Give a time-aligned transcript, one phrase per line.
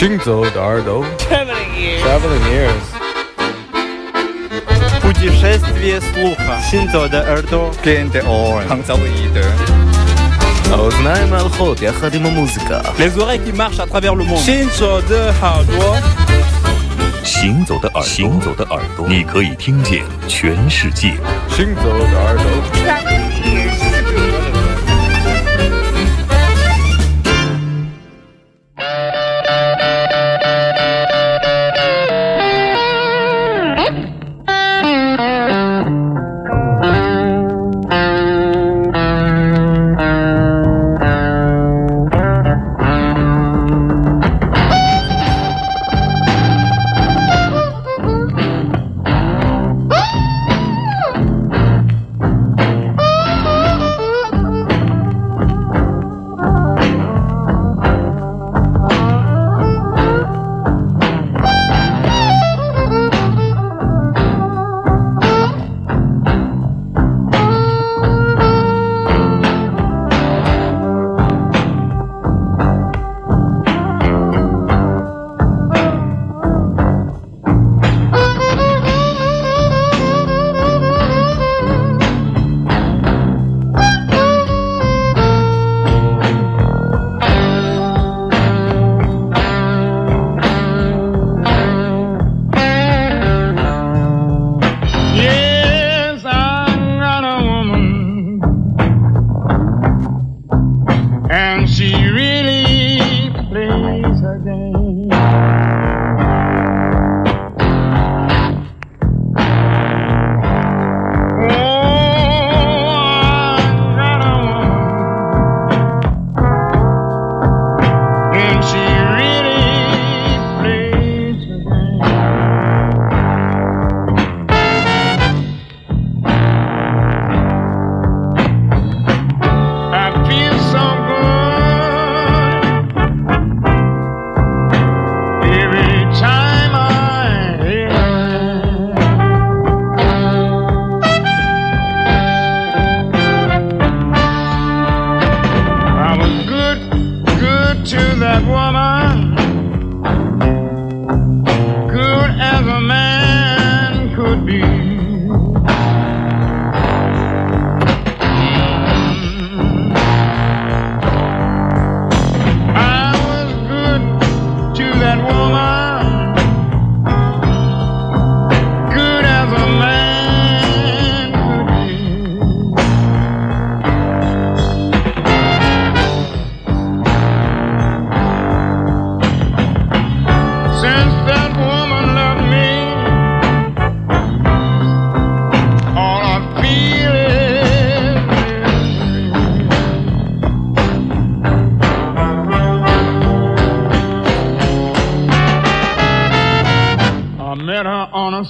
[0.00, 2.02] 行走的耳朵 Traveling ears.
[2.02, 2.86] Traveling ears
[5.00, 6.60] Путешествие слуха.
[6.70, 7.70] Синзо де Эрдо.
[7.84, 8.66] Gente on.
[8.68, 9.44] Hangzauide.
[10.72, 14.44] האוזניים ההלכות יחד עם המוזיקה Les oreilles qui marchent à travers le monde.
[14.44, 16.02] Shinzo de Hardwa.
[17.24, 21.14] 行走的耳朵，行走的耳朵，你可以听见全世界。
[21.50, 22.44] 行走的耳朵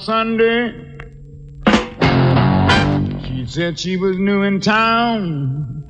[0.02, 0.72] Sunday.
[3.24, 5.84] She said she was new in town.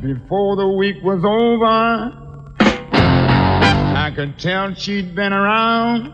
[0.00, 2.12] Before the week was over,
[2.60, 6.12] I could tell she'd been around.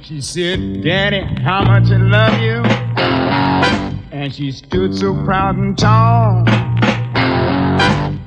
[0.00, 2.62] She said, Daddy, how much I love you.
[4.12, 6.44] And she stood so proud and tall.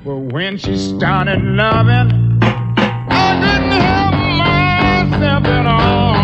[0.05, 3.98] But when she started loving, I couldn't
[5.19, 6.18] step at all.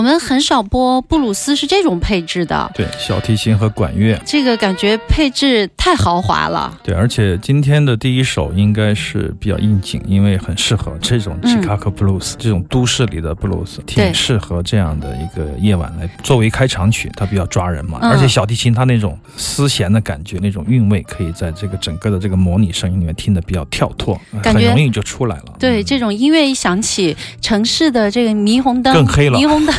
[0.00, 4.18] 我们很少播布鲁斯是这种配置的，对，小提琴和管乐。
[4.24, 6.74] 这个感觉配置太豪华了。
[6.82, 17.98] 对，而且今天的第一首应该是比较应景，因为很适合这种 Chicago Blues、这种都市里的 Blues，挺适合这样的一个夜晚来作为开场曲，它比较抓人嘛。
[18.00, 25.56] 而且小提琴它那种丝弦的感觉，那种韵味，可以在这个整个的这个模拟声音里面听得比较跳脱，很容易就出来了。
[25.58, 29.74] 对，这种音乐一响起，城市的这个霓虹灯更黑了，霓虹灯。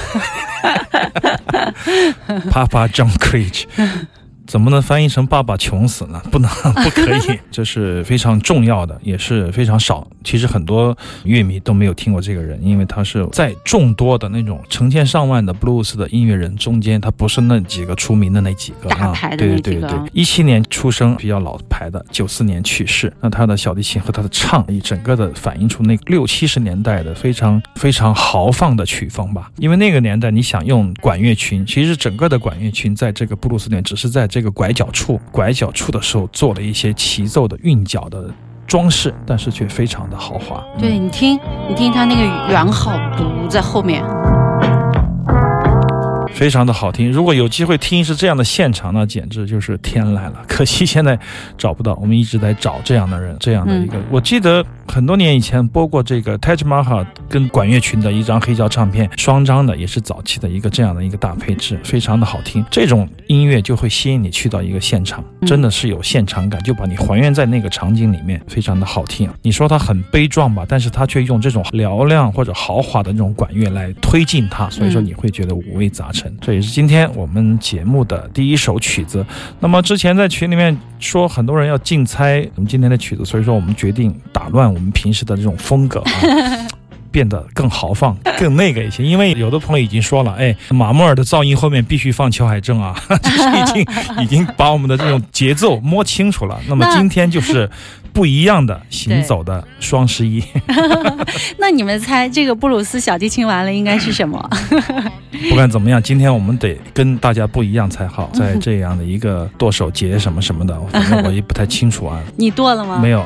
[2.50, 3.68] Papa John Creech。
[4.52, 6.22] 怎么能翻译成“爸爸穷死”呢？
[6.30, 6.52] 不能，
[6.84, 10.06] 不可以， 这是非常重要的，也是非常少。
[10.26, 10.94] 其实很多
[11.24, 19.14] 乐迷都没有听过这个人，因为他是在众多的那种成千上万的布鲁斯的音乐人中间，他不是那几个出名的那几个啊。
[19.38, 23.12] 对对对对，一七年出生，比较老牌的，九四年去世。
[23.22, 29.50] 那他的小提琴和他的唱，以整个的反映出那六七十年代的非常非常豪放的曲风吧。
[29.60, 34.41] 因为那个年代，你想用管乐群，其实整个的管乐群在这个布鲁斯里面，只是在这。
[34.42, 38.28] 这个拐角处，拐角处的时候做了一些齐奏的韵脚的
[38.66, 40.66] 装饰，但是却非常的豪华。
[40.80, 41.40] 对你听，
[41.70, 44.04] 你听他那个圆号嘟在后面。
[46.34, 50.44] 非常的好听，如果有机会听是这样的现场，那简直就是天籁了。
[50.48, 51.20] 可惜现在
[51.56, 54.00] 找不到，我们一直在找这样的人，这样的一个。
[54.10, 62.64] 我记得很多年以前播过这个 Taj Mahal 跟管乐群的一张黑胶唱片，双张的，也是早期的一个这样的一个大配置，非常的好听。
[62.70, 69.30] 这种音乐就会吸引你去到一个现场，真的是有现场感，就把你还原在那个场景里面，非常的好听。
[69.42, 76.36] 你说它很悲壮吧，但是它却用这种嘹亮或者豪华的那种管乐来推进它，所以说你会觉得五味杂陈。
[76.42, 79.26] 这也是今天我们节目的第一首曲子。
[79.62, 86.12] 那么之前在群里面说很多人要竞猜我们今天的曲子，所以说我们决定打乱我们平时的这种风格啊，
[87.12, 89.04] 变得更豪放、 更那个一些。
[89.04, 96.60] 因为有的朋友已经说了，哎，马莫尔的噪音后面必须放裘海正啊， 就是已经已经把我们的这种节奏摸清楚了。
[96.68, 97.70] 那么今天就是。
[98.14, 100.44] 不一样的行走的双十一，
[101.58, 104.50] 那你们猜这个布鲁斯小提琴完了应该是什么？
[105.50, 108.30] 不管怎么样，今天我们得跟大家不一样才好。
[108.34, 112.22] 在这样的一个剁手节什么什么的，反正我也不太清楚啊。
[112.36, 113.00] 你剁了吗？
[113.02, 113.26] 没有，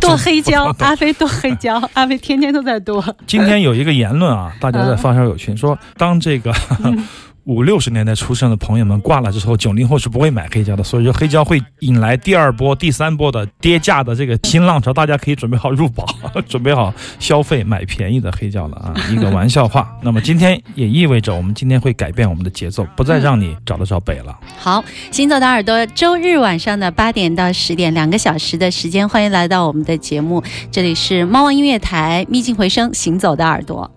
[0.00, 0.74] 剁黑胶。
[0.78, 3.04] 阿飞剁黑胶，阿飞天天都在剁。
[3.26, 6.52] 今天有一个言论啊，大家在发烧友群说，当这个。
[7.44, 16.04] 五六十年代出生的朋友们挂了之后，九零后是不会买黑胶的，所以说黑胶会引来第二波、第三波的跌价的这个新浪潮，大家可以准备好入宝，
[16.46, 18.94] 准备好消费买便宜的黑胶了啊！
[19.10, 19.90] 一个玩笑话。
[20.02, 24.38] 那么今天也意味着我们今天会改变我们的节奏，不再让你找得着北了。
[24.58, 33.90] 好，行走的耳朵，周日晚上的八点到十点，两个小时的时间，欢迎来到我们的节目，这里是猫王音乐台，秘境回声，行走的耳朵。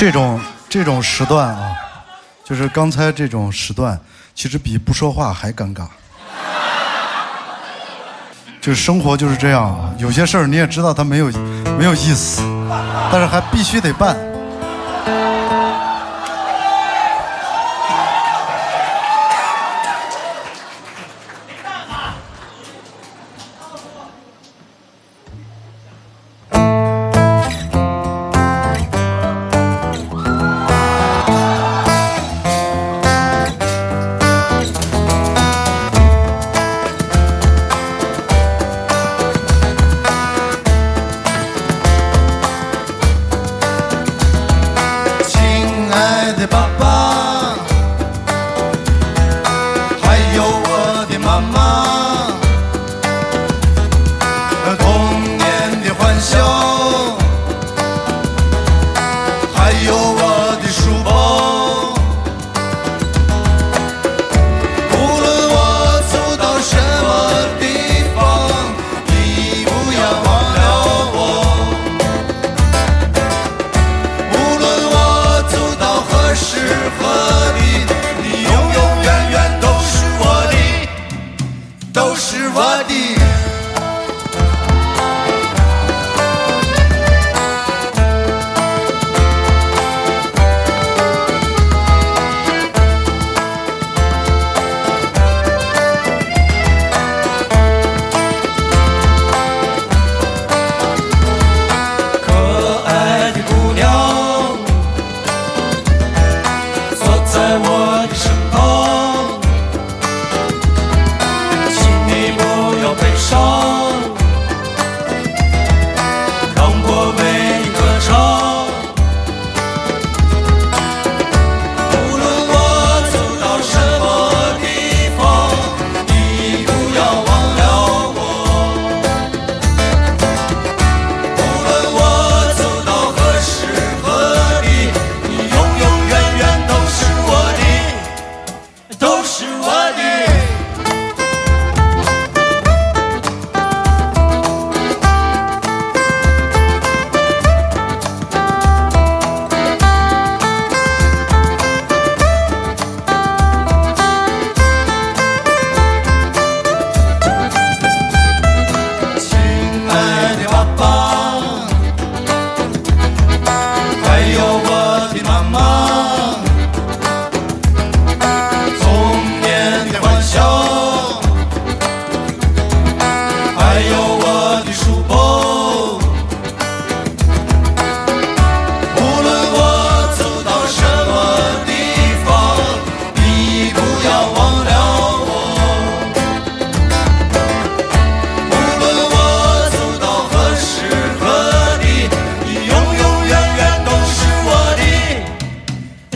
[0.00, 1.76] 这种这种时段啊，
[2.42, 4.00] 就是刚才这种时段，
[4.34, 5.86] 其实比不说话还尴尬。
[8.62, 11.26] 就是生活就是这样啊，有些事儿你也知道它没有
[11.76, 12.40] 没有意思，
[13.12, 14.16] 但是还必须得办。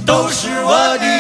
[0.07, 1.14] 都是我的。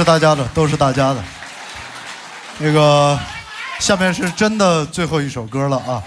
[0.00, 1.22] 是大家的，都是大家的。
[2.58, 3.18] 那个，
[3.78, 6.02] 下面是真的最后一首歌了啊。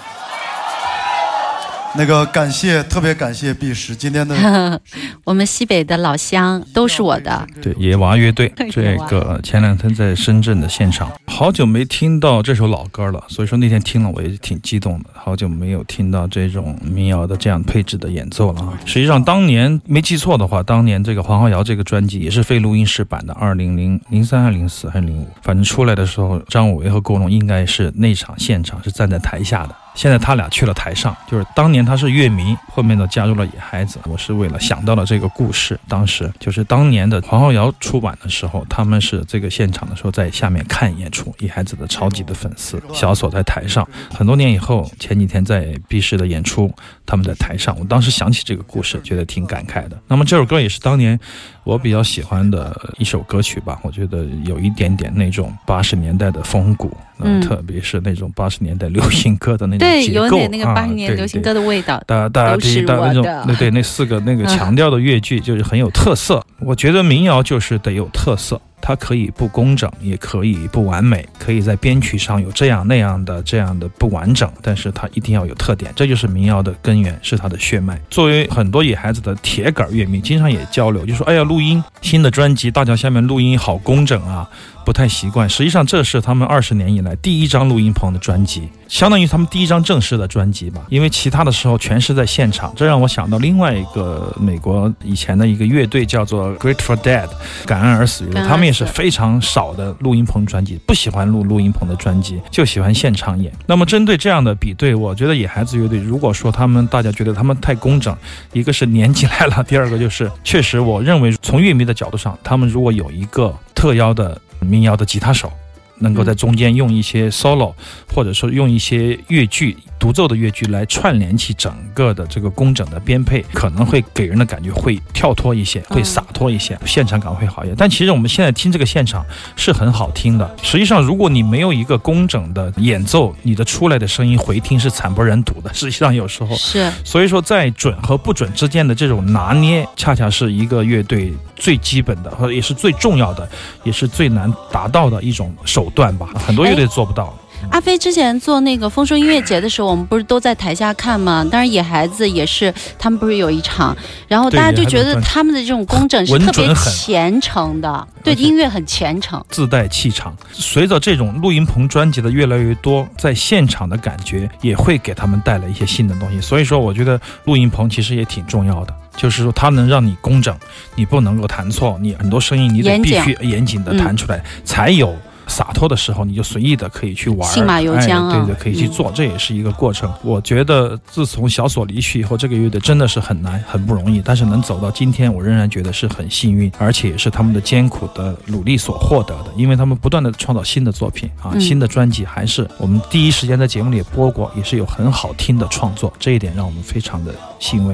[1.96, 4.82] 那个感谢，特别感谢毕石今天的
[5.24, 7.48] 我们西北的老乡都是我的。
[7.62, 15.10] 对，野娃乐队这个前两天在深圳的现场，好久没听到这首老歌了，所以说那天听了我也挺激动的。
[15.14, 18.78] 好久没有听到这种民谣的这样配置的演奏了啊！
[18.86, 29.76] 实际上当年没记错的话，当年这个黄浩瑶这个专辑也是非录音室版的，二零零零三还是零四还是零五，反正出来的时候，张伟和郭龙应该是那场现场是站在台下的。
[29.96, 34.00] 现在他俩去了台上，就是当年他是乐迷，后面呢加入了野孩子。
[34.06, 43.88] 我是为了想到了这个故事，当时就是当年的黄浩瑶出版的时候，他们是这个现场的时候在下面看演出，野孩子的超级的粉丝，小锁在台上。
[44.14, 46.74] 很多年以后，前几天在 B 市的演出，
[47.06, 50.00] 他们在台上，我当时想起这个故事，觉得挺感慨的。
[50.08, 51.20] 那么这首歌也是当年
[51.64, 62.04] 我比较喜欢的一首歌曲吧，我觉得有一点点那种八十年代的风骨，嗯特别是那种八十年代流行歌的那种对，结构有点那个啊八十年对流行对歌的味道。
[62.06, 66.46] 哒哒都是滴哒那种那，对对，那四个那个强调的乐句就是很有特色。
[66.60, 77.98] 我觉得民谣就是得有特色，它可以不工整，也可以不完美，可以在编曲上有这样那样的这样的不完整，但是它一定要有特点，这就是民谣的根源，是它的血脉。
[78.10, 84.50] 作为很多野孩子的铁杆乐迷，经常也交流，就说：“哎呀，录音新的专辑，大脚下面录音好工整啊。”
[84.86, 90.80] 不太习惯，实际上这是他们二十年以来第一张录音棚的专辑，相当于他们第一张正式的专辑吧。
[90.90, 97.28] 因为其他的时候全是在现场，这让我想到另外一个美国以前的一个乐队叫做 Grateful Dead，
[97.66, 103.52] 感恩而死乐队，他们也是非常少的录音棚专辑，不喜欢录录音棚的专辑，就喜欢现场演。
[103.66, 108.16] 那么针对这样的比对，我觉得野孩子乐队，如果说他们大家觉得他们太工整，
[108.52, 115.52] 一个是年纪来了，第二个就是确实我认为从乐迷的角度上，他们如果有一个特邀的民谣的吉他手，
[116.00, 117.74] 能够在中间用一些 solo，、
[118.14, 127.76] 或者说用一些乐句独奏的乐句来串联起整个的这个工整的编配，可能会给人的感觉会跳脱一些，会洒脱一些，现场感会好一些。
[127.78, 130.56] 但其实我们现在听这个现场是很好听的。
[130.62, 135.72] 实际上，如果你没有一个工整的演奏，你的出来的声音回听是惨不忍睹的。
[135.74, 143.48] 实际上有时候是所以说，在准和不准之间的这种拿捏，恰恰是一个乐队最基本的，和也是最重要的，
[143.86, 146.28] 也是最难达到的一种手段吧。
[146.36, 147.34] 很多乐队做不到。
[147.72, 151.48] 阿飞之前做那个丰收音乐节的时候，我们不是都在台下看吗？
[151.50, 153.96] 当然，野孩子也是，他们不是有一场，
[154.28, 159.42] 然后大家就觉得他们的这种工整是特别虔诚的，对音乐很虔诚。
[159.48, 166.42] 自带气场，随着这种录音棚专辑的越来越多，在现场的感觉也会给他们带来一些新的东西。
[166.42, 168.94] 所以说，我觉得录音棚其实也挺重要的。
[169.16, 170.56] 就是说它能让你工整，
[170.96, 175.16] 你不能够弹错，你很多声音你得必须严谨的弹出来，才有。
[175.46, 180.10] 洒脱的时候，你就随意的可以去玩儿，信马由缰啊哎，对对，可以去嗯做，这也是一个过程。
[180.24, 197.94] 我觉得自从小索离去以后，这个乐队真的是很难，很不容易，但是能走到今天，我仍然觉得是很幸运，而且也是他们的艰苦的努力所获得的，因为他们不断的创造新的作品啊，嗯新的专辑，还是我们第一时间在节目里也播过，也是有很好听的创作，这一点让我们非常的欣慰。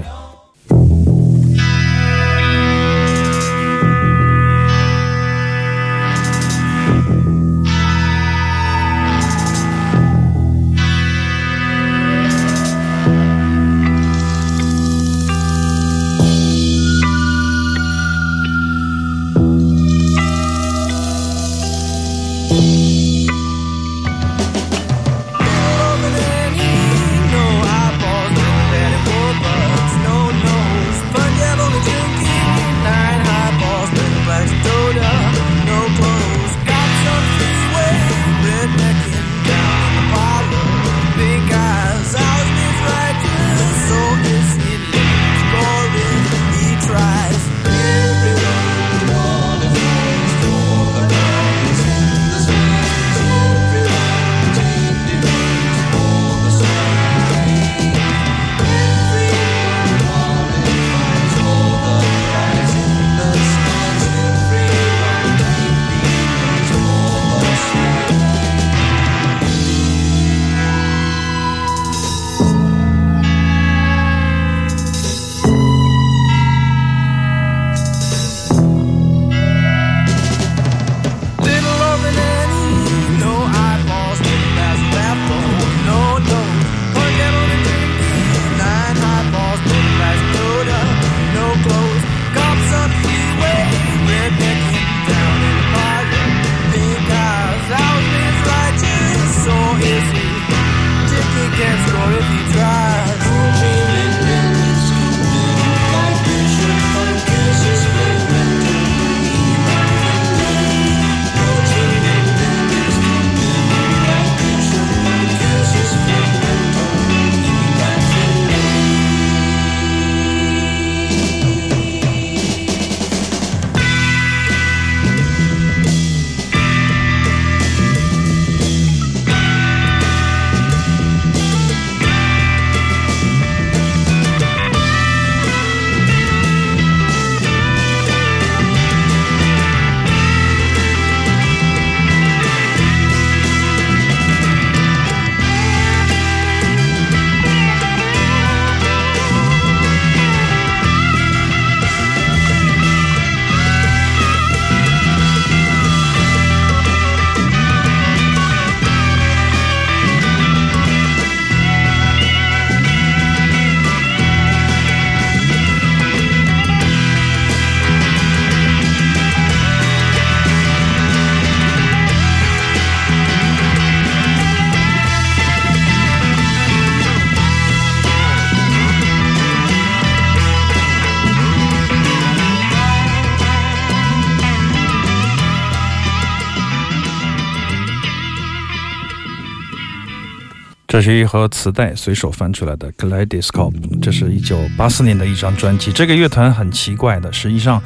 [190.90, 195.92] 这是一盒磁带随手翻出来的 Gladi Scope，这是一九八四年的一张专辑。
[195.92, 197.80] 这个乐团很奇怪的，实际上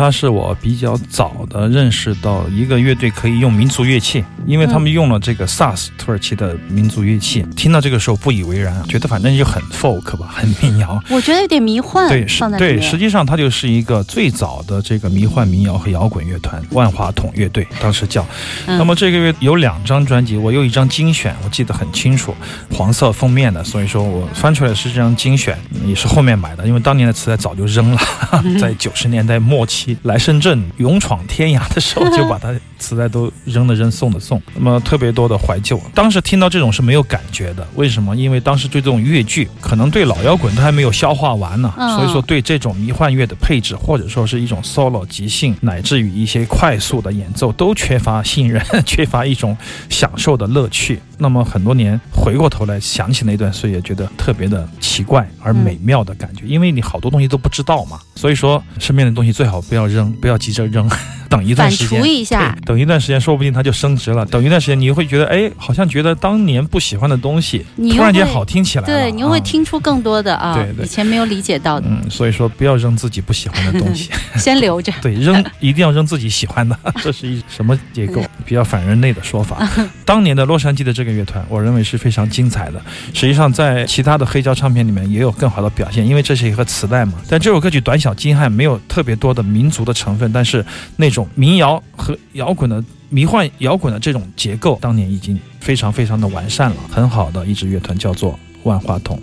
[0.00, 7.44] 它是我比较早的认识到一个乐队可以用民族乐器，因为他们用了这个萨斯土耳其的民族乐器。
[7.54, 10.98] 听到这个时候不以为然，觉得反正就很 folk 吧， 很民谣。
[11.10, 18.26] 我觉得有点迷幻，对，是对，实际上它就是一个最早的这个迷幻民谣和摇滚乐团——万花筒乐队，当时叫。
[18.66, 22.34] 嗯那么这个月有两张专辑，我有一张精选，我记得很清楚，
[22.72, 28.00] 黄色封面的，所以说我翻出来是这张精选，也是后面买的，因为当年的磁带早就扔了，
[28.58, 34.42] 在九十年代末期来深圳勇闯天涯的时候，就把它磁带都扔的扔，送的送。
[34.56, 38.16] 那么特别多的怀旧，当时听到这种是没有感觉的，为什么？
[38.16, 49.56] 因为当时对这种越剧，可能对老摇滚都还没有消化完呢，嗯所以说对这种迷幻乐的配置，或者说是一种 solo 即兴，乃至于一些快速的演奏，都缺乏信任， 缺乏一种
[49.88, 51.00] 享受的乐趣。
[51.18, 60.88] 那么很多年回过头来想起那段岁月，觉得特别的奇怪而美妙的感觉，因为你好多东西都不知道嘛，所以说身边的东西最好不要扔，不要急着扔，
[61.28, 64.24] 等一段时间刍一下对，等一段时间，说不定它就升值了。
[64.26, 68.86] 等一段时间，你会觉得，哎，好像觉得当年不喜欢的东西，你突然间好听起来了。
[68.86, 74.92] 对，你又会啊听出更多的啊，对对以前没有理解到的，嗯，所以说不要扔自己不喜欢的东西， 先留着。
[75.02, 78.22] 对，扔一定要扔自己喜欢的， 这是一什么结构？
[78.44, 79.68] 比较反人类的说法。
[80.04, 82.80] 当年的洛杉矶的这个乐团，我认为是非常精彩的。
[83.12, 87.14] 实际上，在其他的黑胶唱片里面也有更好的表现，因为这是一个磁带嘛。
[87.28, 90.64] 但这首歌曲短小精悍，没有特别多的民族的成分，但是
[90.96, 92.82] 那种民谣和摇滚的。
[93.12, 99.20] 迷幻摇滚的这种结构，当年已经非常非常的完善了，很好的一支乐团叫做万花筒。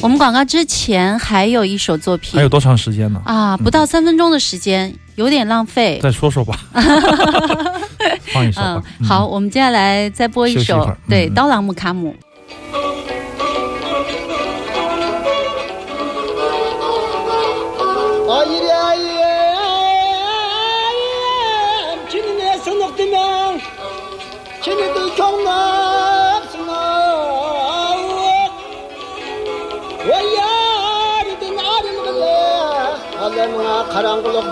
[0.00, 3.20] 我们广告之前还有一首作品，还有多长时间呢？
[3.26, 6.00] 啊，不到三分钟的时间，有点浪费。
[6.02, 6.58] 再说说吧，
[8.32, 8.62] 放一首
[9.04, 12.16] 好，我们接下来再播一首对，嗯刀郎木卡姆。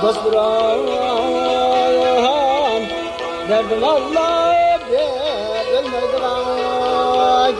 [0.06, 0.86] Bastıran
[3.48, 4.54] Derdim Allah
[4.92, 5.06] be
[5.72, 6.22] Ölmeydir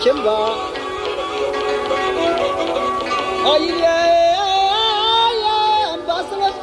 [0.03, 0.53] kim var?
[3.53, 3.69] Ay
[6.09, 6.55] Basınız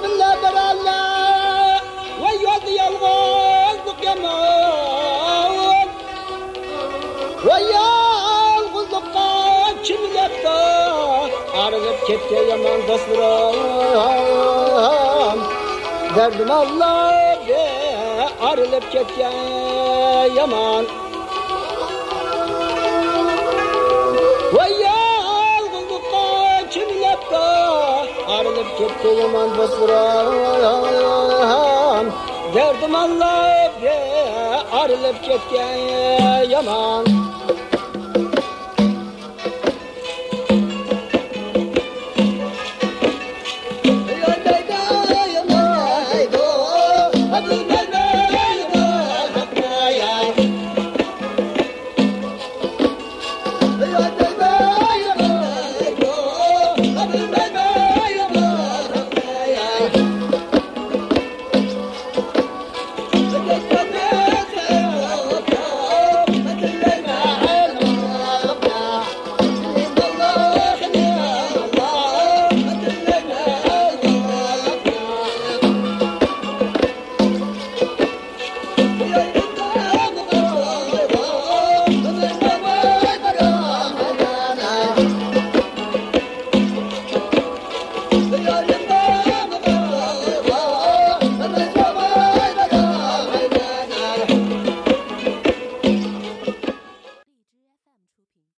[0.58, 1.82] Allah
[2.22, 5.52] Ve yolda yalnızlık yaman
[7.46, 10.50] Ve yalnızlıktan kim yaptı?
[11.58, 14.63] Arılıp gitti yaman dostlarım
[16.16, 17.64] Derdimallar be
[18.48, 20.84] arilib ketgan yomon
[24.54, 26.26] voy yolg'izlikqa
[26.74, 27.46] kimlabda
[28.36, 30.94] arilib ketdi yomon bosqiron
[32.56, 33.98] derdimallar be
[34.82, 35.78] arilib ketgan
[36.54, 37.23] yomon